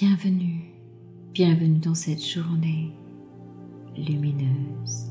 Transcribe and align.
Bienvenue, 0.00 0.72
bienvenue 1.32 1.78
dans 1.78 1.94
cette 1.94 2.20
journée 2.20 2.90
lumineuse. 3.96 5.06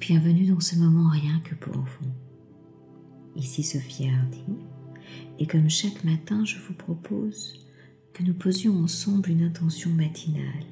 Bienvenue 0.00 0.46
dans 0.46 0.58
ce 0.58 0.74
moment 0.74 1.10
rien 1.10 1.38
que 1.44 1.54
pour 1.54 1.76
vous. 1.76 2.10
Ici 3.36 3.62
Sophie 3.62 4.08
Hardy, 4.08 4.56
et 5.38 5.46
comme 5.46 5.70
chaque 5.70 6.02
matin, 6.02 6.44
je 6.44 6.58
vous 6.58 6.74
propose 6.74 7.64
que 8.14 8.24
nous 8.24 8.34
posions 8.34 8.82
ensemble 8.82 9.30
une 9.30 9.44
intention 9.44 9.90
matinale. 9.90 10.66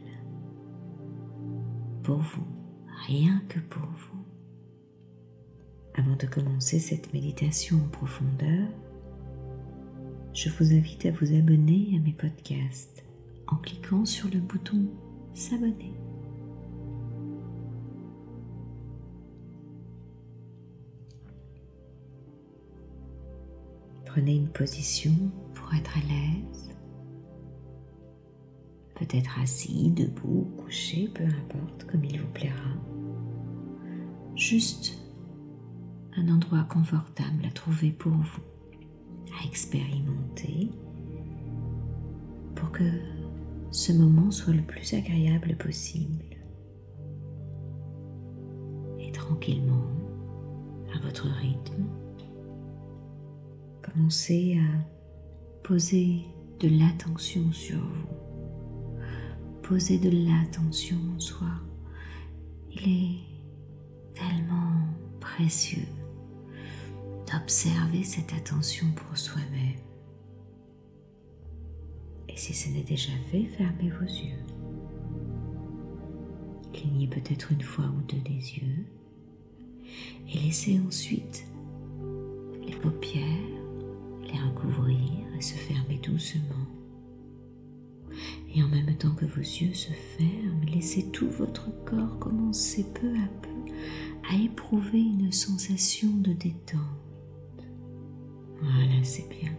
Pour 2.03 2.19
vous, 2.19 2.49
rien 3.07 3.41
que 3.49 3.61
pour 3.61 3.87
vous. 3.87 4.25
Avant 5.95 6.17
de 6.17 6.27
commencer 6.27 6.81
cette 6.81 7.13
méditation 7.13 7.77
en 7.77 7.89
profondeur, 7.89 8.67
je 10.35 10.49
vous 10.49 10.73
invite 10.73 11.07
à 11.07 11.11
vous 11.11 11.35
abonner 11.35 11.95
à 11.96 12.00
mes 12.00 12.13
podcasts 12.13 13.04
en 13.46 13.57
cliquant 13.57 14.04
sur 14.04 14.29
le 14.31 14.41
bouton 14.41 14.86
S'abonner. 15.35 15.95
Prenez 24.05 24.36
une 24.36 24.49
position 24.49 25.14
pour 25.55 25.72
être 25.75 25.96
à 25.96 26.00
l'aise. 26.00 26.71
Peut-être 28.94 29.39
assis, 29.41 29.91
debout, 29.91 30.50
couché, 30.58 31.08
peu 31.14 31.25
importe, 31.25 31.86
comme 31.91 32.05
il 32.05 32.20
vous 32.20 32.28
plaira. 32.28 32.77
Juste 34.36 34.98
un 36.17 36.28
endroit 36.28 36.64
confortable 36.64 37.47
à 37.47 37.50
trouver 37.50 37.91
pour 37.91 38.12
vous 38.12 38.52
à 39.41 39.47
expérimenter 39.47 40.70
pour 42.55 42.70
que 42.72 42.84
ce 43.70 43.92
moment 43.92 44.30
soit 44.30 44.52
le 44.52 44.62
plus 44.62 44.92
agréable 44.94 45.56
possible. 45.56 46.25
Et 49.00 49.10
tranquillement, 49.12 49.86
à 50.94 50.98
votre 51.00 51.27
rythme, 51.28 51.84
commencez 53.83 54.58
à 54.58 55.66
poser 55.66 56.22
de 56.60 56.69
l'attention 56.69 57.50
sur 57.53 57.78
vous. 57.78 58.08
Poser 59.62 59.98
de 59.98 60.10
l'attention 60.10 60.98
en 61.16 61.19
soi. 61.19 61.48
Il 62.70 62.83
est 62.83 63.19
tellement 64.14 64.72
précieux 65.20 65.86
observer 67.36 68.05
cette 68.05 68.33
attention 68.33 68.86
pour 68.92 69.16
soi-même. 69.16 69.80
Et 72.28 72.36
si 72.36 72.55
ce 72.55 72.69
n'est 72.69 72.83
déjà 72.83 73.12
fait, 73.30 73.44
fermez 73.44 73.91
vos 73.91 74.06
yeux. 74.06 74.38
Clignez 76.72 77.06
peut-être 77.06 77.53
une 77.53 77.62
fois 77.62 77.84
ou 77.84 78.00
deux 78.10 78.20
des 78.20 78.56
yeux 78.56 78.86
et 80.33 80.38
laissez 80.38 80.80
ensuite 80.86 81.44
les 82.66 82.75
paupières 82.77 83.62
les 84.33 84.38
recouvrir 84.38 84.98
et 85.36 85.42
se 85.42 85.55
fermer 85.55 85.98
doucement. 85.98 86.42
Et 88.55 88.62
en 88.62 88.69
même 88.69 88.94
temps 88.97 89.14
que 89.14 89.25
vos 89.25 89.41
yeux 89.41 89.75
se 89.75 89.91
ferment, 89.92 90.64
laissez 90.72 91.10
tout 91.10 91.28
votre 91.28 91.70
corps 91.84 92.19
commencer 92.19 92.86
peu 92.94 93.08
à 93.08 93.28
peu 93.42 93.48
à 94.30 94.36
éprouver 94.36 95.00
une 95.00 95.33
sensation 95.33 96.08
de 96.19 96.33
détente. 96.33 96.80
Voilà, 98.62 99.02
c'est 99.02 99.28
bien. 99.28 99.52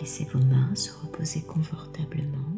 Laissez 0.00 0.24
vos 0.24 0.38
mains 0.38 0.74
se 0.74 0.92
reposer 0.92 1.42
confortablement 1.42 2.56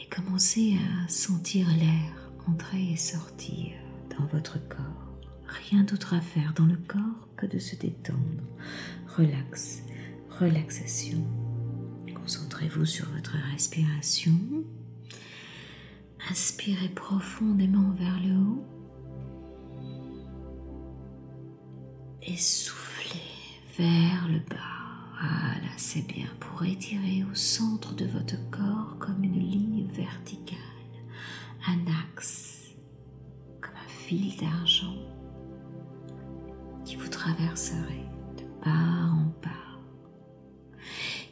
et 0.00 0.08
commencez 0.08 0.76
à 0.76 1.08
sentir 1.08 1.66
l'air 1.76 2.26
entrer 2.48 2.92
et 2.92 2.96
sortir 2.96 3.72
dans 4.16 4.26
votre 4.26 4.58
corps. 4.68 5.18
Rien 5.68 5.82
d'autre 5.84 6.14
à 6.14 6.20
faire 6.20 6.52
dans 6.54 6.66
le 6.66 6.76
corps 6.76 7.28
que 7.36 7.46
de 7.46 7.58
se 7.58 7.76
détendre. 7.76 8.42
Relax, 9.16 9.82
relaxation. 10.40 11.24
Concentrez-vous 12.14 12.84
sur 12.84 13.08
votre 13.10 13.36
respiration. 13.52 14.32
Inspirez 16.30 16.88
profondément 16.88 17.92
vers 17.92 18.20
le 18.20 18.34
haut 18.36 18.64
et 22.22 22.36
soufflez 22.36 22.85
vers 23.78 24.28
le 24.28 24.38
bas. 24.38 24.56
Voilà, 25.20 25.72
c'est 25.76 26.06
bien 26.06 26.28
pour 26.40 26.64
étirer 26.64 27.24
au 27.30 27.34
centre 27.34 27.94
de 27.94 28.04
votre 28.06 28.36
corps 28.50 28.96
comme 28.98 29.24
une 29.24 29.40
ligne 29.40 29.86
verticale, 29.92 30.58
un 31.66 31.78
axe, 32.12 32.74
comme 33.60 33.74
un 33.74 33.88
fil 33.88 34.36
d'argent 34.36 34.94
qui 36.84 36.96
vous 36.96 37.08
traverserait 37.08 38.08
de 38.38 38.44
part 38.62 39.14
en 39.14 39.32
part, 39.42 39.80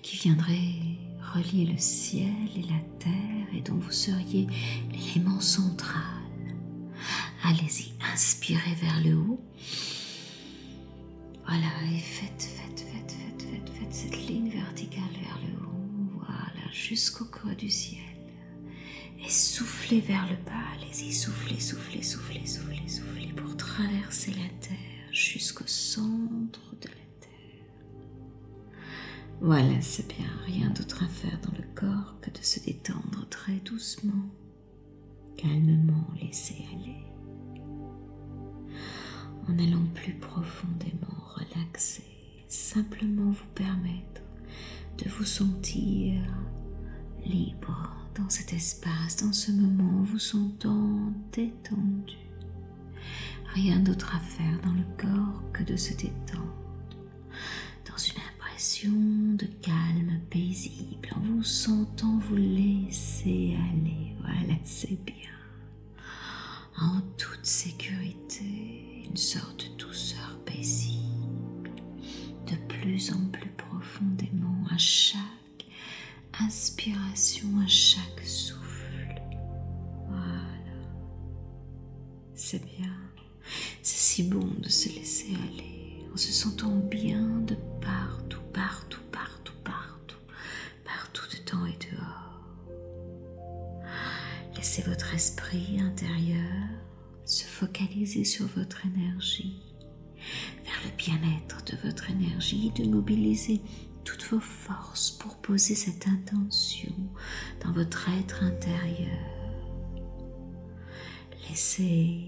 qui 0.03 0.16
viendrait 0.16 0.99
relier 1.34 1.66
le 1.66 1.78
ciel 1.78 2.49
et 2.56 2.62
la 2.62 2.81
terre 2.99 3.55
et 3.55 3.61
dont 3.61 3.76
vous 3.76 3.93
seriez 3.93 4.47
l'élément 4.91 5.41
central. 5.41 6.03
Allez-y, 7.44 7.93
inspirez 8.12 8.75
vers 8.81 9.00
le 9.05 9.16
haut 9.16 9.41
voilà, 11.47 11.66
et 11.93 11.99
faites, 11.99 12.43
faites, 12.43 12.81
faites, 12.81 13.12
faites, 13.12 13.43
faites, 13.43 13.71
faites 13.71 13.93
cette 13.93 14.27
ligne 14.28 14.49
verticale 14.49 15.03
vers 15.22 15.38
le 15.47 15.66
haut. 15.66 16.25
Voilà, 16.27 16.71
jusqu'au 16.72 17.27
creux 17.27 17.55
du 17.55 17.69
ciel. 17.69 18.00
Et 19.22 19.28
soufflez 19.28 20.00
vers 20.00 20.27
le 20.31 20.37
bas. 20.44 20.53
Allez-y, 20.75 21.12
soufflez, 21.12 21.60
soufflez, 21.60 22.03
soufflez, 22.03 22.47
soufflez, 22.47 22.88
soufflez 22.88 23.32
pour 23.34 23.56
traverser 23.56 24.32
la 24.32 24.49
terre 24.60 25.12
jusqu'au 25.12 25.66
centre 25.66 26.75
de 26.81 26.88
la 26.88 26.94
terre. 27.21 28.81
Voilà, 29.41 29.81
c'est 29.82 30.09
bien. 30.09 30.31
Rien 30.47 30.71
d'autre 30.71 31.05
à 31.05 31.09
faire 31.09 31.38
dans 31.43 31.56
le 31.59 31.65
corps 31.75 32.16
que 32.22 32.31
de 32.31 32.43
se 32.43 32.61
détendre 32.61 33.28
très 33.28 33.56
doucement, 33.56 34.31
calmement, 35.37 36.09
laisser 36.22 36.65
aller 36.72 37.05
en 39.49 39.59
allant 39.59 39.84
simplement 42.74 43.30
vous 43.30 43.52
permettre 43.54 44.22
de 44.98 45.08
vous 45.08 45.24
sentir 45.24 46.20
libre 47.24 47.96
dans 48.16 48.28
cet 48.28 48.52
espace, 48.52 49.22
dans 49.22 49.32
ce 49.32 49.52
moment, 49.52 50.02
vous 50.02 50.18
sentant 50.18 51.12
détendu. 51.32 52.16
Rien 53.54 53.78
d'autre 53.78 54.16
à 54.16 54.18
faire 54.18 54.60
dans 54.62 54.72
le 54.72 54.84
corps 54.98 55.42
que 55.52 55.62
de 55.62 55.76
se 55.76 55.94
détendre, 55.94 56.56
dans 57.88 57.96
une 57.96 58.20
impression 58.34 58.90
de 58.90 59.46
calme 59.62 60.18
paisible, 60.28 61.10
en 61.14 61.20
vous 61.20 61.44
sentant 61.44 62.18
vous 62.18 62.36
laisser 62.36 63.56
aller. 63.70 64.16
Voilà, 64.20 64.58
c'est 64.64 64.98
bien. 65.04 65.30
En 66.80 67.00
toute 67.18 67.46
sécurité 67.46 69.04
une 69.08 69.16
sorte 69.16 69.70
de 69.70 69.76
douceur 69.76 70.40
paisible, 70.44 71.13
de 72.47 72.56
plus 72.69 73.12
en 73.12 73.27
plus 73.31 73.50
profondément 73.50 74.65
à 74.71 74.78
chaque 74.78 75.66
inspiration, 76.41 77.49
à 77.65 77.66
chaque 77.66 78.21
souffle. 78.25 79.21
Voilà. 80.09 80.53
C'est 82.34 82.65
bien. 82.65 82.93
C'est 83.82 83.99
si 83.99 84.22
bon 84.25 84.47
de 84.59 84.69
se 84.69 84.88
laisser 84.88 85.34
aller 85.34 86.06
en 86.12 86.16
se 86.16 86.32
sentant 86.32 86.77
bien 86.77 87.22
de 87.41 87.56
partout, 87.81 88.41
partout, 88.53 89.00
partout, 89.12 89.52
partout, 89.62 90.17
partout 90.85 91.25
dedans 91.37 91.67
et 91.67 91.79
dehors. 91.93 92.40
Laissez 94.56 94.82
votre 94.82 95.14
esprit 95.14 95.81
intérieur 95.81 96.69
se 97.25 97.44
focaliser 97.44 98.25
sur 98.25 98.47
votre 98.47 98.85
énergie, 98.87 99.62
bien-être 101.04 101.64
de 101.64 101.76
votre 101.86 102.10
énergie, 102.10 102.70
de 102.76 102.84
mobiliser 102.84 103.60
toutes 104.04 104.24
vos 104.24 104.40
forces 104.40 105.10
pour 105.10 105.36
poser 105.36 105.74
cette 105.74 106.06
intention 106.06 106.92
dans 107.62 107.72
votre 107.72 108.08
être 108.08 108.42
intérieur. 108.42 109.18
Laissez 111.48 112.20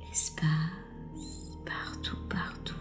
l'espace 0.00 0.46
partout, 1.64 2.16
partout. 2.28 2.74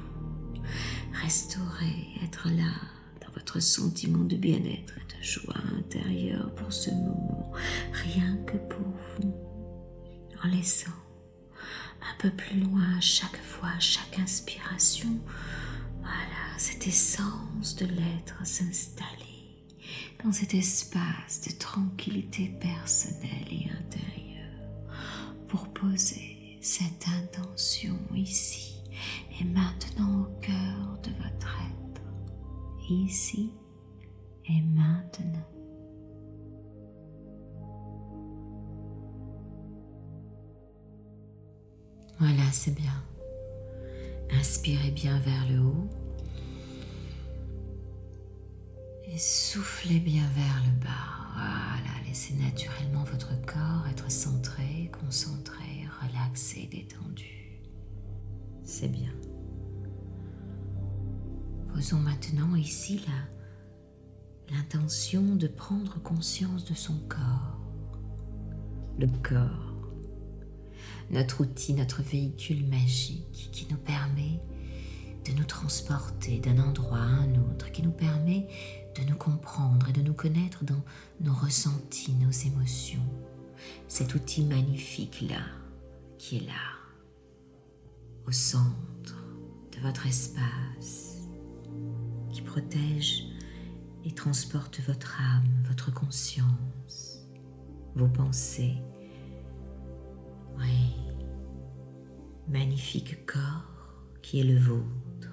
Restaurer, 1.23 2.07
être 2.23 2.47
là 2.49 2.73
dans 3.21 3.31
votre 3.33 3.59
sentiment 3.59 4.23
de 4.23 4.35
bien-être 4.35 4.95
et 4.97 5.17
de 5.17 5.23
joie 5.23 5.61
intérieure 5.77 6.53
pour 6.55 6.73
ce 6.73 6.89
moment, 6.89 7.51
rien 7.93 8.37
que 8.47 8.57
pour 8.57 8.87
vous 9.19 9.33
en 10.43 10.47
laissant 10.47 11.00
peu 12.21 12.29
plus 12.29 12.59
loin 12.59 12.99
chaque 12.99 13.41
fois, 13.41 13.71
chaque 13.79 14.19
inspiration, 14.19 15.09
voilà, 16.01 16.59
cette 16.59 16.85
essence 16.85 17.75
de 17.77 17.87
l'être 17.87 18.45
s'installer 18.45 19.65
dans 20.23 20.31
cet 20.31 20.53
espace 20.53 21.41
de 21.47 21.51
tranquillité 21.57 22.49
personnelle 22.61 23.47
et 23.49 23.67
intérieure 23.71 24.85
pour 25.47 25.67
poser 25.69 26.59
cette 26.61 27.07
intention 27.07 27.97
ici 28.13 28.75
et 29.39 29.43
maintenant 29.43 30.21
au 30.21 30.41
cœur 30.41 30.99
de 31.01 31.09
votre 31.23 31.57
être, 31.71 32.01
ici 32.87 33.51
et 34.45 34.61
maintenant. 34.61 34.90
C'est 42.51 42.75
bien. 42.75 43.03
Inspirez 44.31 44.91
bien 44.91 45.19
vers 45.19 45.47
le 45.49 45.59
haut. 45.59 45.89
Et 49.07 49.17
soufflez 49.17 49.99
bien 49.99 50.23
vers 50.35 50.63
le 50.65 50.83
bas. 50.83 51.21
Voilà, 51.33 52.07
laissez 52.07 52.33
naturellement 52.35 53.03
votre 53.03 53.39
corps 53.45 53.87
être 53.89 54.09
centré, 54.09 54.91
concentré, 55.01 55.87
relaxé, 56.01 56.67
détendu. 56.71 57.61
C'est 58.63 58.87
bien. 58.87 59.11
Posons 61.73 61.99
maintenant 61.99 62.55
ici 62.55 63.01
l'intention 64.49 65.35
de 65.35 65.47
prendre 65.47 66.01
conscience 66.01 66.65
de 66.65 66.73
son 66.73 66.97
corps. 67.07 67.59
Le 68.99 69.07
corps, 69.23 69.70
notre 71.11 71.41
outil, 71.41 71.73
notre 71.73 72.01
véhicule 72.01 72.65
magique 72.67 73.49
qui 73.51 73.67
nous 73.69 73.77
permet 73.77 74.39
de 75.25 75.33
nous 75.33 75.43
transporter 75.43 76.39
d'un 76.39 76.57
endroit 76.57 76.97
à 76.97 77.01
un 77.01 77.35
autre, 77.35 77.71
qui 77.71 77.83
nous 77.83 77.91
permet 77.91 78.47
de 78.95 79.03
nous 79.09 79.15
comprendre 79.15 79.89
et 79.89 79.93
de 79.93 80.01
nous 80.01 80.13
connaître 80.13 80.63
dans 80.63 80.83
nos 81.19 81.33
ressentis, 81.33 82.13
nos 82.15 82.31
émotions. 82.31 83.05
Cet 83.87 84.15
outil 84.15 84.43
magnifique-là, 84.43 85.43
qui 86.17 86.37
est 86.37 86.47
là, 86.47 86.53
au 88.25 88.31
centre 88.31 89.15
de 89.75 89.79
votre 89.81 90.07
espace, 90.07 91.27
qui 92.31 92.41
protège 92.41 93.25
et 94.05 94.11
transporte 94.11 94.79
votre 94.87 95.21
âme, 95.21 95.63
votre 95.67 95.93
conscience, 95.93 97.27
vos 97.95 98.07
pensées. 98.07 98.77
Oui, 100.57 100.95
magnifique 102.47 103.25
corps 103.25 104.05
qui 104.21 104.39
est 104.39 104.43
le 104.43 104.59
vôtre. 104.59 105.29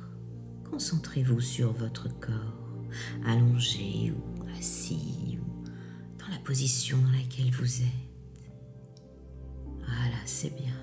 Concentrez-vous 0.71 1.41
sur 1.41 1.73
votre 1.73 2.09
corps 2.21 2.59
allongé 3.27 4.13
ou 4.13 4.43
assis 4.59 5.39
ou 5.41 5.65
dans 6.19 6.29
la 6.29 6.39
position 6.39 6.99
dans 6.99 7.11
laquelle 7.11 7.51
vous 7.51 7.83
êtes. 7.83 8.53
Voilà, 9.79 10.19
c'est 10.25 10.55
bien. 10.55 10.75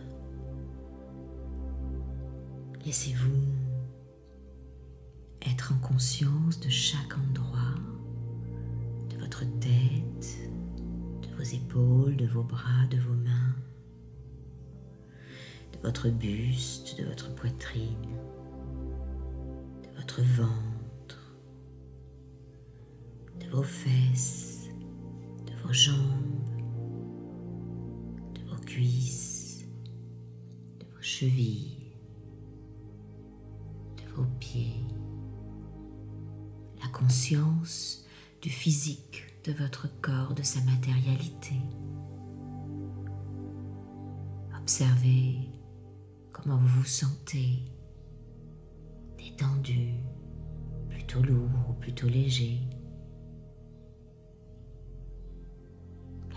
Laissez-vous 2.86 3.42
être 5.42 5.74
en 5.74 5.78
conscience 5.80 6.60
de 6.60 6.70
chaque 6.70 7.18
endroit, 7.18 7.76
de 9.10 9.18
votre 9.18 9.44
tête, 9.60 10.38
de 11.22 11.36
vos 11.36 11.44
épaules, 11.44 12.16
de 12.18 12.28
vos 12.28 12.44
bras, 12.44 12.86
de 12.90 12.98
vos 12.98 13.14
mains, 13.14 13.44
votre 15.86 16.10
buste, 16.10 16.98
de 17.00 17.06
votre 17.06 17.34
poitrine, 17.36 18.18
de 19.84 19.98
votre 19.98 20.22
ventre 20.22 20.76
vos 23.56 23.64
fesses, 23.64 24.70
de 25.46 25.54
vos 25.64 25.72
jambes, 25.72 25.96
de 28.34 28.42
vos 28.50 28.62
cuisses, 28.66 29.66
de 30.80 30.86
vos 30.94 31.02
chevilles, 31.02 31.96
de 33.96 34.14
vos 34.14 34.28
pieds. 34.42 34.84
La 36.82 36.90
conscience 36.90 38.06
du 38.42 38.50
physique 38.50 39.24
de 39.46 39.54
votre 39.54 39.88
corps, 40.02 40.34
de 40.34 40.44
sa 40.44 40.60
matérialité. 40.62 41.56
Observez 44.60 45.55
comment 46.36 46.58
vous 46.58 46.80
vous 46.82 46.86
sentez, 46.86 47.64
détendu, 49.18 49.94
plutôt 50.90 51.22
lourd 51.22 51.70
ou 51.70 51.74
plutôt 51.74 52.08
léger. 52.08 52.60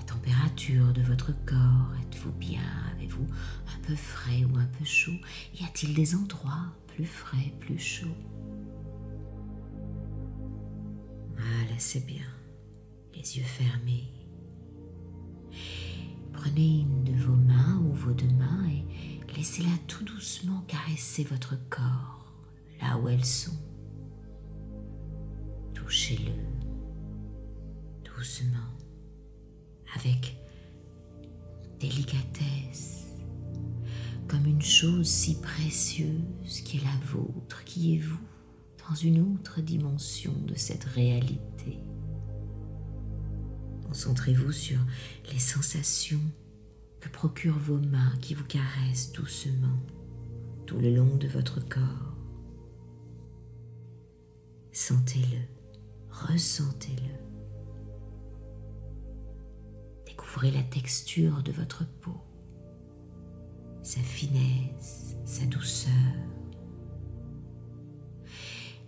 température 0.06 0.92
de 0.94 1.02
votre 1.02 1.32
corps 1.44 1.92
Êtes-vous 2.02 2.32
bien? 2.32 2.62
Avez-vous 2.94 3.26
un 3.66 3.86
peu 3.86 3.94
frais 3.94 4.44
ou 4.44 4.56
un 4.56 4.66
peu 4.78 4.84
chaud? 4.84 5.18
Y 5.54 5.64
a-t-il 5.64 5.94
des 5.94 6.14
endroits 6.14 6.72
plus 6.86 7.04
frais, 7.04 7.52
plus 7.60 7.78
chauds? 7.78 8.06
Voilà, 11.36 11.78
c'est 11.78 12.06
bien. 12.06 12.24
Les 13.14 13.36
yeux 13.36 13.44
fermés. 13.44 14.10
Prenez 16.32 16.80
une 16.80 17.04
de 17.04 17.12
vos 17.12 17.36
mains 17.36 17.82
ou 17.84 17.92
vos 17.92 18.12
deux 18.12 18.32
mains 18.34 18.57
laissez-la 19.38 19.78
tout 19.86 20.02
doucement 20.02 20.62
caresser 20.66 21.22
votre 21.22 21.54
corps, 21.70 22.26
là 22.82 22.98
où 22.98 23.08
elles 23.08 23.24
sont. 23.24 23.56
Touchez-le 25.74 26.32
doucement 28.04 28.58
avec 29.94 30.36
délicatesse, 31.78 33.06
comme 34.26 34.44
une 34.44 34.60
chose 34.60 35.06
si 35.06 35.40
précieuse 35.40 36.60
qui 36.64 36.78
est 36.78 36.84
la 36.84 37.06
vôtre, 37.06 37.62
qui 37.62 37.94
est 37.94 38.00
vous, 38.00 38.18
dans 38.88 38.96
une 38.96 39.20
autre 39.20 39.60
dimension 39.60 40.34
de 40.48 40.56
cette 40.56 40.84
réalité. 40.84 41.78
Concentrez-vous 43.86 44.50
sur 44.50 44.80
les 45.32 45.38
sensations 45.38 46.20
que 47.00 47.08
procurent 47.08 47.58
vos 47.58 47.78
mains 47.78 48.16
qui 48.20 48.34
vous 48.34 48.44
caressent 48.44 49.12
doucement 49.12 49.78
tout 50.66 50.78
le 50.78 50.94
long 50.94 51.16
de 51.16 51.28
votre 51.28 51.60
corps. 51.66 52.14
Sentez-le, 54.72 55.40
ressentez-le. 56.10 57.14
Découvrez 60.06 60.50
la 60.50 60.62
texture 60.62 61.42
de 61.42 61.52
votre 61.52 61.84
peau, 62.00 62.20
sa 63.82 64.00
finesse, 64.00 65.16
sa 65.24 65.46
douceur. 65.46 65.92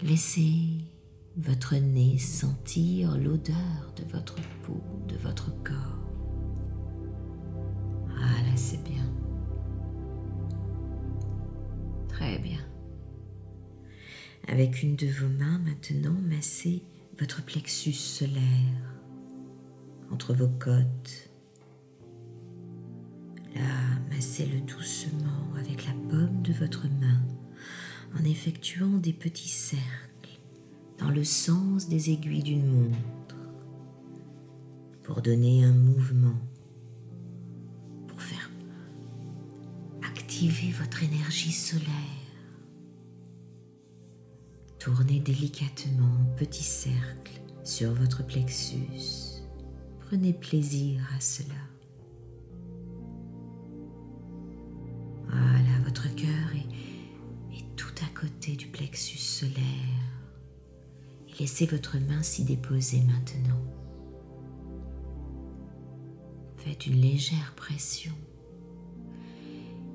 Laissez 0.02 0.84
votre 1.36 1.76
nez 1.76 2.18
sentir 2.18 3.16
l'odeur 3.16 3.92
de 3.96 4.04
votre 4.12 4.36
peau, 4.62 4.82
de 5.08 5.16
votre 5.16 5.50
corps. 5.62 5.99
Très 12.20 12.38
bien. 12.38 12.60
Avec 14.46 14.82
une 14.82 14.94
de 14.94 15.06
vos 15.06 15.28
mains 15.28 15.58
maintenant, 15.60 16.14
massez 16.28 16.82
votre 17.18 17.42
plexus 17.42 17.94
solaire 17.94 18.94
entre 20.10 20.34
vos 20.34 20.48
côtes 20.48 21.30
Là, 23.54 23.62
massez-le 24.10 24.60
doucement 24.60 25.54
avec 25.58 25.86
la 25.86 25.94
paume 26.10 26.42
de 26.42 26.52
votre 26.52 26.88
main 27.00 27.22
en 28.14 28.22
effectuant 28.26 28.98
des 28.98 29.14
petits 29.14 29.48
cercles 29.48 30.40
dans 30.98 31.10
le 31.10 31.24
sens 31.24 31.88
des 31.88 32.10
aiguilles 32.10 32.42
d'une 32.42 32.66
montre 32.66 33.36
pour 35.04 35.22
donner 35.22 35.64
un 35.64 35.72
mouvement, 35.72 36.38
activer 40.40 40.72
votre 40.72 41.02
énergie 41.02 41.52
solaire. 41.52 41.84
Tournez 44.78 45.20
délicatement 45.20 46.06
en 46.06 46.36
petits 46.38 46.64
cercles 46.64 47.42
sur 47.62 47.92
votre 47.92 48.24
plexus. 48.24 49.42
Prenez 50.06 50.32
plaisir 50.32 51.02
à 51.14 51.20
cela. 51.20 51.60
Voilà, 55.28 55.78
votre 55.84 56.08
cœur 56.14 56.54
est, 56.54 57.76
tout 57.76 57.92
à 58.02 58.18
côté 58.18 58.56
du 58.56 58.68
plexus 58.68 59.18
solaire. 59.18 59.62
Laissez 61.38 61.66
votre 61.66 61.98
main 61.98 62.22
s'y 62.22 62.44
déposer 62.44 63.02
maintenant. 63.02 63.62
Faites 66.56 66.86
une 66.86 66.98
légère 66.98 67.52
pression 67.56 68.14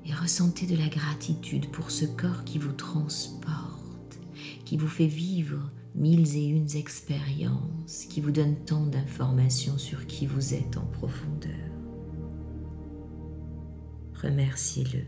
et 0.06 0.12
ressentez 0.14 0.66
de 0.66 0.76
la 0.76 0.88
gratitude 0.88 1.70
pour 1.70 1.90
ce 1.90 2.04
corps 2.04 2.44
qui 2.44 2.58
vous 2.58 2.72
transporte, 2.72 4.18
qui 4.64 4.76
vous 4.76 4.88
fait 4.88 5.06
vivre 5.06 5.70
mille 5.94 6.36
et 6.36 6.46
une 6.46 6.68
expériences, 6.76 8.06
qui 8.08 8.20
vous 8.20 8.30
donne 8.30 8.56
tant 8.66 8.86
d'informations 8.86 9.78
sur 9.78 10.06
qui 10.06 10.26
vous 10.26 10.54
êtes 10.54 10.76
en 10.76 10.84
profondeur. 10.84 11.52
Remerciez-le. 14.22 15.02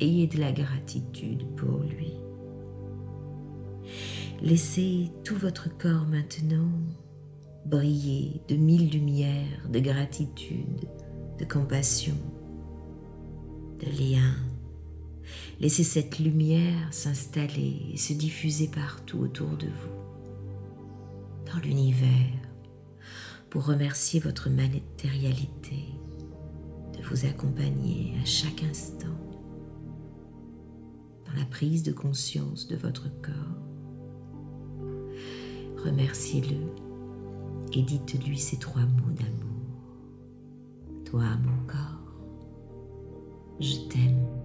Ayez 0.00 0.26
de 0.26 0.38
la 0.38 0.52
gratitude 0.52 1.44
pour 1.56 1.80
lui. 1.80 2.12
Laissez 4.42 5.10
tout 5.24 5.36
votre 5.36 5.74
corps 5.78 6.06
maintenant 6.06 6.70
briller 7.64 8.40
de 8.48 8.56
mille 8.56 8.90
lumières 8.90 9.68
de 9.68 9.80
gratitude, 9.80 10.88
de 11.38 11.44
compassion, 11.44 12.14
de 13.80 13.86
lien. 13.90 14.34
Laissez 15.60 15.84
cette 15.84 16.18
lumière 16.18 16.92
s'installer 16.92 17.80
et 17.92 17.96
se 17.96 18.12
diffuser 18.12 18.68
partout 18.68 19.18
autour 19.18 19.56
de 19.56 19.66
vous, 19.66 21.52
dans 21.52 21.58
l'univers, 21.60 22.32
pour 23.50 23.66
remercier 23.66 24.20
votre 24.20 24.50
matérialité 24.50 25.84
de 26.96 27.02
vous 27.04 27.24
accompagner 27.24 28.14
à 28.22 28.24
chaque 28.24 28.62
instant 28.62 29.06
dans 31.26 31.38
la 31.38 31.46
prise 31.46 31.82
de 31.82 31.92
conscience 31.92 32.68
de 32.68 32.76
votre 32.76 33.08
corps. 33.22 33.32
Remerciez-le 35.84 36.56
et 37.72 37.82
dites-lui 37.82 38.38
ces 38.38 38.58
trois 38.58 38.82
mots 38.82 39.12
d'amour. 39.12 39.46
Toi, 41.04 41.24
mon 41.44 41.66
corps, 41.66 41.85
je 43.60 43.76
t'aime. 43.88 44.35